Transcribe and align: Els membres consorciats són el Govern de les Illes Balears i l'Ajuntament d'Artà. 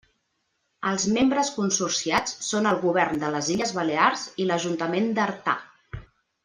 Els 0.91 1.03
membres 1.17 1.51
consorciats 1.57 2.33
són 2.47 2.71
el 2.71 2.81
Govern 2.87 3.21
de 3.25 3.29
les 3.37 3.53
Illes 3.57 3.77
Balears 3.79 4.27
i 4.45 4.49
l'Ajuntament 4.51 5.11
d'Artà. 5.21 5.61